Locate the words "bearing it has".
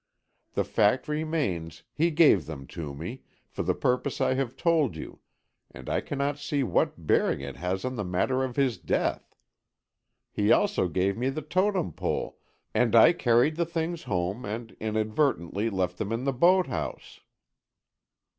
7.05-7.85